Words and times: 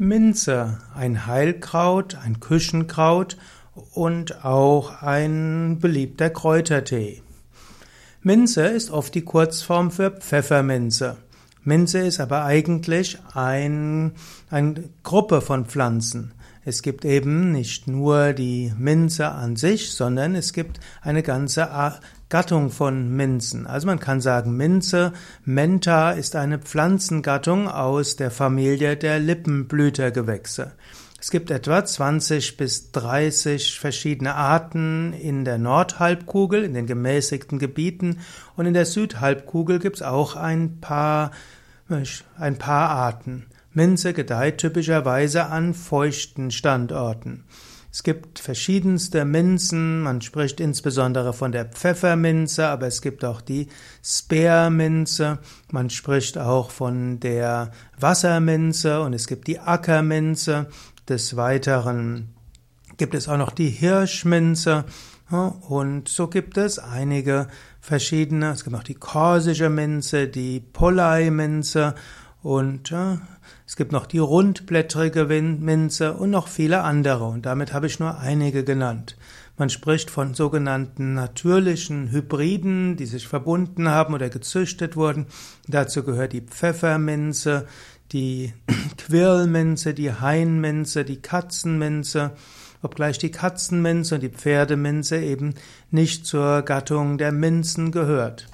Minze, 0.00 0.78
ein 0.94 1.26
Heilkraut, 1.26 2.14
ein 2.24 2.38
Küchenkraut 2.38 3.36
und 3.94 4.44
auch 4.44 5.02
ein 5.02 5.80
beliebter 5.80 6.30
Kräutertee. 6.30 7.20
Minze 8.22 8.68
ist 8.68 8.92
oft 8.92 9.12
die 9.16 9.24
Kurzform 9.24 9.90
für 9.90 10.12
Pfefferminze. 10.12 11.16
Minze 11.64 11.98
ist 11.98 12.20
aber 12.20 12.44
eigentlich 12.44 13.18
ein, 13.34 14.12
eine 14.50 14.84
Gruppe 15.02 15.40
von 15.40 15.66
Pflanzen. 15.66 16.32
Es 16.68 16.82
gibt 16.82 17.06
eben 17.06 17.50
nicht 17.50 17.88
nur 17.88 18.34
die 18.34 18.74
Minze 18.76 19.30
an 19.30 19.56
sich, 19.56 19.92
sondern 19.92 20.34
es 20.34 20.52
gibt 20.52 20.80
eine 21.00 21.22
ganze 21.22 21.66
Gattung 22.28 22.68
von 22.68 23.08
Minzen. 23.16 23.66
Also 23.66 23.86
man 23.86 23.98
kann 23.98 24.20
sagen, 24.20 24.54
Minze, 24.54 25.14
Menta 25.46 26.10
ist 26.10 26.36
eine 26.36 26.58
Pflanzengattung 26.58 27.68
aus 27.68 28.16
der 28.16 28.30
Familie 28.30 28.98
der 28.98 29.18
Lippenblütergewächse. 29.18 30.72
Es 31.18 31.30
gibt 31.30 31.50
etwa 31.50 31.82
20 31.82 32.58
bis 32.58 32.92
30 32.92 33.80
verschiedene 33.80 34.34
Arten 34.34 35.14
in 35.14 35.46
der 35.46 35.56
Nordhalbkugel, 35.56 36.64
in 36.64 36.74
den 36.74 36.86
gemäßigten 36.86 37.58
Gebieten 37.58 38.18
und 38.56 38.66
in 38.66 38.74
der 38.74 38.84
Südhalbkugel 38.84 39.78
gibt 39.78 39.96
es 39.96 40.02
auch 40.02 40.36
ein 40.36 40.82
paar, 40.82 41.30
ein 42.36 42.58
paar 42.58 42.90
Arten. 42.90 43.46
Minze 43.78 44.12
gedeiht 44.12 44.58
typischerweise 44.58 45.46
an 45.46 45.72
feuchten 45.72 46.50
Standorten. 46.50 47.44
Es 47.92 48.02
gibt 48.02 48.40
verschiedenste 48.40 49.24
Minzen, 49.24 50.00
man 50.00 50.20
spricht 50.20 50.58
insbesondere 50.58 51.32
von 51.32 51.52
der 51.52 51.64
Pfefferminze, 51.64 52.66
aber 52.66 52.88
es 52.88 53.02
gibt 53.02 53.24
auch 53.24 53.40
die 53.40 53.68
Speerminze, 54.02 55.38
man 55.70 55.90
spricht 55.90 56.38
auch 56.38 56.72
von 56.72 57.20
der 57.20 57.70
Wasserminze 57.96 59.00
und 59.00 59.12
es 59.12 59.28
gibt 59.28 59.46
die 59.46 59.60
Ackerminze. 59.60 60.66
Des 61.08 61.36
Weiteren 61.36 62.34
gibt 62.96 63.14
es 63.14 63.28
auch 63.28 63.38
noch 63.38 63.52
die 63.52 63.70
Hirschminze 63.70 64.86
und 65.30 66.08
so 66.08 66.26
gibt 66.26 66.58
es 66.58 66.80
einige 66.80 67.46
verschiedene, 67.80 68.50
es 68.50 68.64
gibt 68.64 68.74
noch 68.74 68.82
die 68.82 68.96
korsische 68.96 69.70
Minze, 69.70 70.26
die 70.26 70.58
Polei-Minze 70.58 71.94
und 72.42 72.92
äh, 72.92 73.16
es 73.66 73.76
gibt 73.76 73.92
noch 73.92 74.06
die 74.06 74.18
rundblättrige 74.18 75.24
Minze 75.24 76.14
und 76.14 76.30
noch 76.30 76.48
viele 76.48 76.82
andere. 76.82 77.24
Und 77.24 77.46
damit 77.46 77.72
habe 77.72 77.86
ich 77.86 77.98
nur 77.98 78.18
einige 78.18 78.64
genannt. 78.64 79.16
Man 79.56 79.70
spricht 79.70 80.08
von 80.10 80.34
sogenannten 80.34 81.14
natürlichen 81.14 82.12
Hybriden, 82.12 82.96
die 82.96 83.06
sich 83.06 83.26
verbunden 83.26 83.88
haben 83.88 84.14
oder 84.14 84.28
gezüchtet 84.30 84.94
wurden. 84.94 85.26
Dazu 85.66 86.04
gehört 86.04 86.32
die 86.32 86.42
Pfefferminze, 86.42 87.66
die 88.12 88.52
Quirlminze, 88.98 89.94
die 89.94 90.12
Hainminze, 90.12 91.04
die 91.04 91.20
Katzenminze, 91.20 92.32
obgleich 92.82 93.18
die 93.18 93.32
Katzenminze 93.32 94.14
und 94.14 94.22
die 94.22 94.28
Pferdeminze 94.28 95.18
eben 95.18 95.54
nicht 95.90 96.24
zur 96.24 96.62
Gattung 96.62 97.18
der 97.18 97.32
Minzen 97.32 97.90
gehört. 97.90 98.46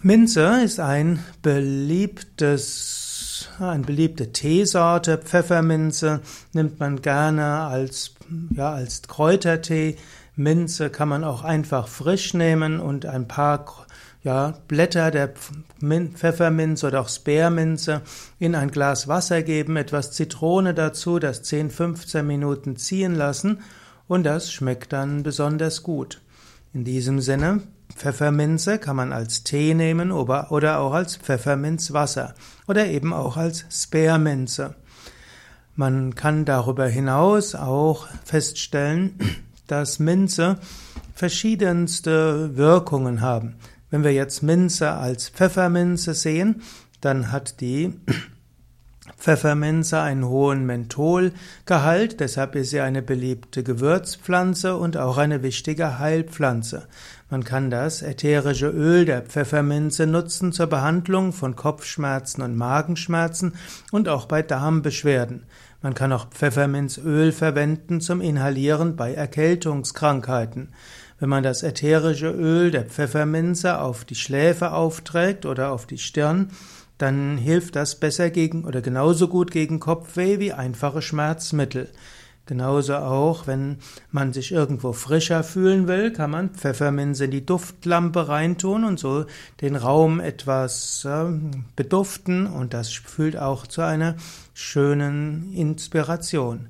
Minze 0.00 0.62
ist 0.62 0.78
ein 0.78 1.18
beliebtes, 1.42 3.48
eine 3.58 3.82
beliebte 3.82 4.32
Teesorte. 4.32 5.18
Pfefferminze 5.18 6.20
nimmt 6.52 6.78
man 6.78 7.02
gerne 7.02 7.62
als, 7.62 8.14
ja, 8.54 8.72
als 8.72 9.02
Kräutertee. 9.02 9.96
Minze 10.36 10.90
kann 10.90 11.08
man 11.08 11.24
auch 11.24 11.42
einfach 11.42 11.88
frisch 11.88 12.32
nehmen 12.32 12.78
und 12.78 13.06
ein 13.06 13.26
paar 13.26 13.66
ja, 14.22 14.54
Blätter 14.68 15.10
der 15.10 15.32
Pfefferminze 16.14 16.86
oder 16.86 17.00
auch 17.00 17.08
Speerminze 17.08 18.02
in 18.38 18.54
ein 18.54 18.70
Glas 18.70 19.08
Wasser 19.08 19.42
geben, 19.42 19.76
etwas 19.76 20.12
Zitrone 20.12 20.74
dazu, 20.74 21.18
das 21.18 21.42
10, 21.42 21.70
15 21.70 22.24
Minuten 22.24 22.76
ziehen 22.76 23.16
lassen 23.16 23.62
und 24.06 24.22
das 24.22 24.52
schmeckt 24.52 24.92
dann 24.92 25.24
besonders 25.24 25.82
gut. 25.82 26.20
In 26.74 26.84
diesem 26.84 27.20
Sinne, 27.20 27.62
Pfefferminze 27.94 28.78
kann 28.78 28.96
man 28.96 29.12
als 29.12 29.42
Tee 29.42 29.74
nehmen 29.74 30.12
oder 30.12 30.80
auch 30.80 30.92
als 30.92 31.16
Pfefferminzwasser 31.16 32.34
oder 32.66 32.86
eben 32.86 33.12
auch 33.12 33.36
als 33.36 33.64
Speerminze. 33.70 34.74
Man 35.74 36.14
kann 36.14 36.44
darüber 36.44 36.86
hinaus 36.86 37.54
auch 37.54 38.06
feststellen, 38.24 39.18
dass 39.66 39.98
Minze 39.98 40.58
verschiedenste 41.14 42.56
Wirkungen 42.56 43.20
haben. 43.20 43.56
Wenn 43.90 44.04
wir 44.04 44.12
jetzt 44.12 44.42
Minze 44.42 44.92
als 44.92 45.30
Pfefferminze 45.30 46.14
sehen, 46.14 46.62
dann 47.00 47.32
hat 47.32 47.60
die 47.60 47.94
Pfefferminze 49.16 50.00
einen 50.00 50.26
hohen 50.26 50.66
Mentholgehalt, 50.66 52.20
deshalb 52.20 52.54
ist 52.54 52.70
sie 52.70 52.80
eine 52.80 53.02
beliebte 53.02 53.62
Gewürzpflanze 53.62 54.76
und 54.76 54.96
auch 54.96 55.18
eine 55.18 55.42
wichtige 55.42 55.98
Heilpflanze. 55.98 56.86
Man 57.30 57.44
kann 57.44 57.70
das 57.70 58.02
ätherische 58.02 58.68
Öl 58.68 59.04
der 59.04 59.22
Pfefferminze 59.22 60.06
nutzen 60.06 60.52
zur 60.52 60.66
Behandlung 60.66 61.32
von 61.32 61.56
Kopfschmerzen 61.56 62.42
und 62.42 62.56
Magenschmerzen 62.56 63.54
und 63.92 64.08
auch 64.08 64.26
bei 64.26 64.42
Darmbeschwerden. 64.42 65.44
Man 65.82 65.94
kann 65.94 66.12
auch 66.12 66.30
Pfefferminzöl 66.30 67.32
verwenden 67.32 68.00
zum 68.00 68.20
Inhalieren 68.20 68.96
bei 68.96 69.14
Erkältungskrankheiten. 69.14 70.70
Wenn 71.20 71.28
man 71.28 71.42
das 71.42 71.62
ätherische 71.62 72.30
Öl 72.30 72.70
der 72.70 72.84
Pfefferminze 72.84 73.80
auf 73.80 74.04
die 74.04 74.14
Schläfe 74.14 74.72
aufträgt 74.72 75.46
oder 75.46 75.72
auf 75.72 75.86
die 75.86 75.98
Stirn, 75.98 76.50
dann 76.98 77.38
hilft 77.38 77.76
das 77.76 77.98
besser 77.98 78.30
gegen 78.30 78.64
oder 78.64 78.82
genauso 78.82 79.28
gut 79.28 79.50
gegen 79.50 79.80
Kopfweh 79.80 80.38
wie 80.38 80.52
einfache 80.52 81.00
Schmerzmittel. 81.00 81.88
Genauso 82.48 82.96
auch, 82.96 83.46
wenn 83.46 83.76
man 84.10 84.32
sich 84.32 84.52
irgendwo 84.52 84.94
frischer 84.94 85.44
fühlen 85.44 85.86
will, 85.86 86.12
kann 86.12 86.30
man 86.30 86.48
Pfefferminze 86.48 87.26
in 87.26 87.30
die 87.30 87.44
Duftlampe 87.44 88.26
reintun 88.26 88.84
und 88.84 88.98
so 88.98 89.26
den 89.60 89.76
Raum 89.76 90.18
etwas 90.18 91.04
äh, 91.04 91.26
beduften 91.76 92.46
und 92.46 92.72
das 92.72 92.90
fühlt 92.90 93.36
auch 93.36 93.66
zu 93.66 93.82
einer 93.82 94.16
schönen 94.54 95.52
Inspiration. 95.52 96.68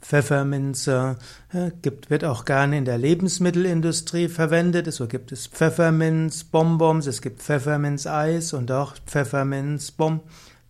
Pfefferminze 0.00 1.16
äh, 1.52 1.72
gibt, 1.82 2.08
wird 2.10 2.24
auch 2.24 2.44
gerne 2.44 2.78
in 2.78 2.84
der 2.84 2.98
Lebensmittelindustrie 2.98 4.28
verwendet. 4.28 4.92
So 4.92 5.08
gibt 5.08 5.32
es 5.32 5.48
Pfefferminzbonbons, 5.48 7.06
es 7.06 7.22
gibt 7.22 7.42
Pfefferminzeis 7.42 8.52
und 8.52 8.70
auch 8.70 8.94
Pfefferminzbom, 9.06 10.20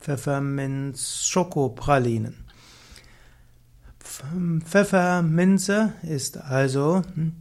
Pfefferminz-Schokopralinen. 0.01 2.49
Pfefferminze 4.65 5.93
ist 6.03 6.39
also 6.39 7.03
hm, 7.15 7.35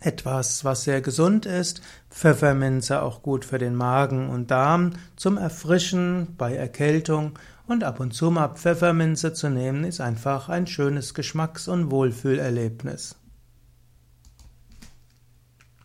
etwas, 0.00 0.64
was 0.64 0.84
sehr 0.84 1.00
gesund 1.00 1.46
ist. 1.46 1.80
Pfefferminze 2.10 3.02
auch 3.02 3.22
gut 3.22 3.44
für 3.44 3.58
den 3.58 3.74
Magen 3.74 4.28
und 4.28 4.50
Darm, 4.50 4.92
zum 5.16 5.38
Erfrischen 5.38 6.34
bei 6.36 6.54
Erkältung 6.54 7.38
und 7.66 7.84
ab 7.84 8.00
und 8.00 8.12
zu 8.12 8.30
mal 8.30 8.48
Pfefferminze 8.48 9.32
zu 9.32 9.48
nehmen, 9.48 9.84
ist 9.84 10.00
einfach 10.00 10.48
ein 10.48 10.66
schönes 10.66 11.14
Geschmacks- 11.14 11.68
und 11.68 11.90
Wohlfühlerlebnis. 11.90 13.16